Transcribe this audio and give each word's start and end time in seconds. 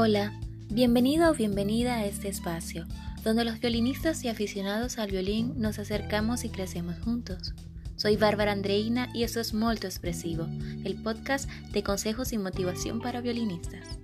Hola, 0.00 0.32
bienvenido 0.70 1.28
o 1.28 1.34
bienvenida 1.34 1.96
a 1.96 2.06
este 2.06 2.28
espacio, 2.28 2.86
donde 3.24 3.44
los 3.44 3.58
violinistas 3.58 4.22
y 4.22 4.28
aficionados 4.28 4.96
al 4.96 5.10
violín 5.10 5.54
nos 5.56 5.80
acercamos 5.80 6.44
y 6.44 6.50
crecemos 6.50 7.00
juntos. 7.00 7.52
Soy 7.96 8.16
Bárbara 8.16 8.52
Andreina 8.52 9.08
y 9.12 9.24
esto 9.24 9.40
es 9.40 9.54
Molto 9.54 9.88
Expresivo, 9.88 10.46
el 10.84 11.02
podcast 11.02 11.50
de 11.72 11.82
consejos 11.82 12.32
y 12.32 12.38
motivación 12.38 13.00
para 13.00 13.20
violinistas. 13.20 13.98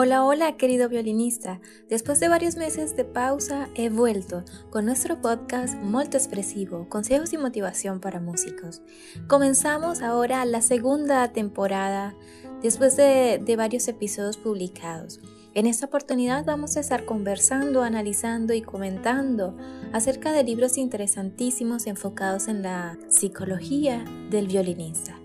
Hola, 0.00 0.24
hola 0.24 0.56
querido 0.56 0.88
violinista. 0.88 1.60
Después 1.88 2.20
de 2.20 2.28
varios 2.28 2.54
meses 2.54 2.94
de 2.94 3.04
pausa 3.04 3.68
he 3.74 3.90
vuelto 3.90 4.44
con 4.70 4.84
nuestro 4.84 5.20
podcast 5.20 5.74
Molto 5.74 6.16
Expresivo, 6.16 6.88
consejos 6.88 7.32
y 7.32 7.36
motivación 7.36 7.98
para 7.98 8.20
músicos. 8.20 8.80
Comenzamos 9.26 10.00
ahora 10.00 10.44
la 10.44 10.62
segunda 10.62 11.32
temporada 11.32 12.14
después 12.62 12.96
de, 12.96 13.42
de 13.44 13.56
varios 13.56 13.88
episodios 13.88 14.36
publicados. 14.36 15.18
En 15.54 15.66
esta 15.66 15.86
oportunidad 15.86 16.44
vamos 16.44 16.76
a 16.76 16.80
estar 16.80 17.04
conversando, 17.04 17.82
analizando 17.82 18.54
y 18.54 18.62
comentando 18.62 19.56
acerca 19.92 20.30
de 20.30 20.44
libros 20.44 20.78
interesantísimos 20.78 21.88
enfocados 21.88 22.46
en 22.46 22.62
la 22.62 22.96
psicología 23.08 24.04
del 24.30 24.46
violinista. 24.46 25.17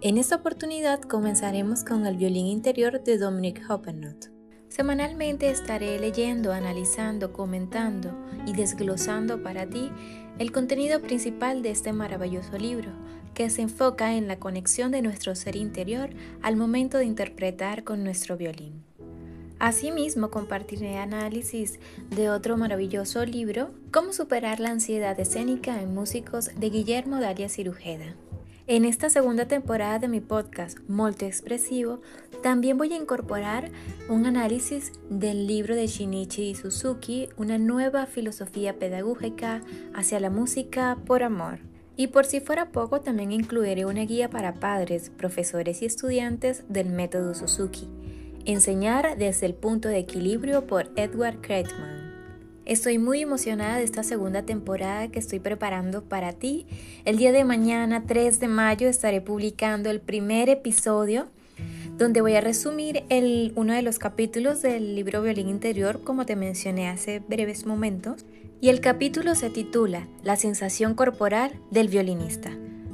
En 0.00 0.16
esta 0.16 0.36
oportunidad 0.36 1.00
comenzaremos 1.00 1.82
con 1.82 2.06
el 2.06 2.16
violín 2.16 2.46
interior 2.46 3.02
de 3.02 3.18
Dominic 3.18 3.68
Hoppenot. 3.68 4.30
Semanalmente 4.68 5.50
estaré 5.50 5.98
leyendo, 5.98 6.52
analizando, 6.52 7.32
comentando 7.32 8.16
y 8.46 8.52
desglosando 8.52 9.42
para 9.42 9.66
ti 9.66 9.90
el 10.38 10.52
contenido 10.52 11.02
principal 11.02 11.62
de 11.62 11.72
este 11.72 11.92
maravilloso 11.92 12.56
libro, 12.58 12.92
que 13.34 13.50
se 13.50 13.62
enfoca 13.62 14.14
en 14.14 14.28
la 14.28 14.38
conexión 14.38 14.92
de 14.92 15.02
nuestro 15.02 15.34
ser 15.34 15.56
interior 15.56 16.10
al 16.42 16.54
momento 16.54 16.98
de 16.98 17.04
interpretar 17.04 17.82
con 17.82 18.04
nuestro 18.04 18.36
violín. 18.36 18.84
Asimismo, 19.58 20.30
compartiré 20.30 20.98
análisis 20.98 21.80
de 22.08 22.30
otro 22.30 22.56
maravilloso 22.56 23.24
libro, 23.24 23.72
Cómo 23.92 24.12
superar 24.12 24.60
la 24.60 24.70
ansiedad 24.70 25.18
escénica 25.18 25.82
en 25.82 25.92
músicos 25.92 26.52
de 26.56 26.70
Guillermo 26.70 27.18
Dalia 27.18 27.48
Cirujeda. 27.48 28.14
En 28.70 28.84
esta 28.84 29.08
segunda 29.08 29.46
temporada 29.46 29.98
de 29.98 30.08
mi 30.08 30.20
podcast 30.20 30.78
Molto 30.88 31.24
Expresivo, 31.24 32.02
también 32.42 32.76
voy 32.76 32.92
a 32.92 32.98
incorporar 32.98 33.70
un 34.10 34.26
análisis 34.26 34.92
del 35.08 35.46
libro 35.46 35.74
de 35.74 35.86
Shinichi 35.86 36.54
Suzuki, 36.54 37.30
Una 37.38 37.56
nueva 37.56 38.04
filosofía 38.04 38.78
pedagógica 38.78 39.62
hacia 39.94 40.20
la 40.20 40.28
música 40.28 40.98
por 41.06 41.22
amor. 41.22 41.60
Y 41.96 42.08
por 42.08 42.26
si 42.26 42.40
fuera 42.40 42.70
poco, 42.70 43.00
también 43.00 43.32
incluiré 43.32 43.86
una 43.86 44.02
guía 44.02 44.28
para 44.28 44.52
padres, 44.52 45.10
profesores 45.16 45.80
y 45.80 45.86
estudiantes 45.86 46.64
del 46.68 46.90
método 46.90 47.34
Suzuki. 47.34 47.88
Enseñar 48.44 49.16
desde 49.16 49.46
el 49.46 49.54
punto 49.54 49.88
de 49.88 49.96
equilibrio 49.96 50.66
por 50.66 50.90
Edward 50.94 51.40
Kretman. 51.40 51.97
Estoy 52.68 52.98
muy 52.98 53.22
emocionada 53.22 53.78
de 53.78 53.84
esta 53.84 54.02
segunda 54.02 54.42
temporada 54.42 55.08
que 55.08 55.18
estoy 55.18 55.38
preparando 55.38 56.02
para 56.02 56.34
ti. 56.34 56.66
El 57.06 57.16
día 57.16 57.32
de 57.32 57.42
mañana, 57.42 58.04
3 58.06 58.40
de 58.40 58.48
mayo, 58.48 58.90
estaré 58.90 59.22
publicando 59.22 59.88
el 59.88 60.02
primer 60.02 60.50
episodio 60.50 61.28
donde 61.96 62.20
voy 62.20 62.34
a 62.34 62.42
resumir 62.42 63.04
uno 63.54 63.72
de 63.72 63.80
los 63.80 63.98
capítulos 63.98 64.60
del 64.60 64.94
libro 64.94 65.22
Violín 65.22 65.48
Interior, 65.48 66.04
como 66.04 66.26
te 66.26 66.36
mencioné 66.36 66.90
hace 66.90 67.20
breves 67.20 67.64
momentos. 67.64 68.26
Y 68.60 68.68
el 68.68 68.82
capítulo 68.82 69.34
se 69.34 69.48
titula 69.48 70.06
La 70.22 70.36
sensación 70.36 70.92
corporal 70.92 71.58
del 71.70 71.88
violinista. 71.88 72.50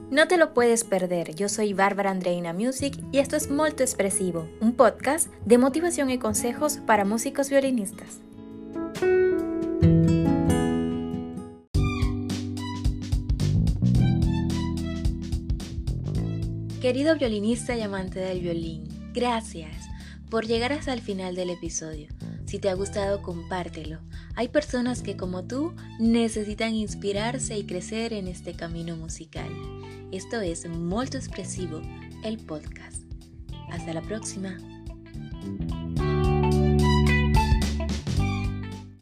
No 0.08 0.28
te 0.28 0.36
lo 0.36 0.54
puedes 0.54 0.84
perder, 0.84 1.34
yo 1.34 1.48
soy 1.48 1.72
Bárbara 1.72 2.12
Andreina 2.12 2.52
Music 2.52 2.96
y 3.10 3.18
esto 3.18 3.34
es 3.34 3.50
Molto 3.50 3.82
Expresivo, 3.82 4.46
un 4.60 4.74
podcast 4.74 5.32
de 5.44 5.58
motivación 5.58 6.10
y 6.10 6.18
consejos 6.18 6.76
para 6.86 7.04
músicos 7.04 7.50
violinistas. 7.50 8.20
Querido 16.84 17.16
violinista 17.16 17.74
y 17.74 17.80
amante 17.80 18.20
del 18.20 18.40
violín, 18.40 18.84
gracias 19.14 19.88
por 20.28 20.44
llegar 20.46 20.70
hasta 20.70 20.92
el 20.92 21.00
final 21.00 21.34
del 21.34 21.48
episodio. 21.48 22.08
Si 22.44 22.58
te 22.58 22.68
ha 22.68 22.74
gustado, 22.74 23.22
compártelo. 23.22 24.00
Hay 24.34 24.48
personas 24.48 25.00
que 25.00 25.16
como 25.16 25.44
tú 25.44 25.72
necesitan 25.98 26.74
inspirarse 26.74 27.56
y 27.56 27.64
crecer 27.64 28.12
en 28.12 28.28
este 28.28 28.52
camino 28.52 28.96
musical. 28.96 29.48
Esto 30.12 30.42
es 30.42 30.68
Molto 30.68 31.16
Expresivo, 31.16 31.80
el 32.22 32.36
podcast. 32.36 33.02
Hasta 33.70 33.94
la 33.94 34.02
próxima. 34.02 34.58